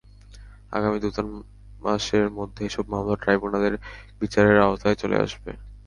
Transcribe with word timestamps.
আগামী 0.71 0.97
দু-তিন 0.99 1.27
মাসের 1.81 2.25
মধ্যে 2.37 2.61
এসব 2.65 2.85
মামলা 2.93 3.15
ট্রাইব্যুনালের 3.21 3.75
বিচারের 4.21 4.57
আওতায় 4.59 4.97
চলে 5.01 5.17
আসবে। 5.17 5.51